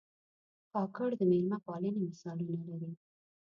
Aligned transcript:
کاکړ 0.71 1.09
د 1.17 1.21
مېلمه 1.31 1.57
پالنې 1.65 1.99
مثالونه 2.07 2.61
لري. 2.69 2.91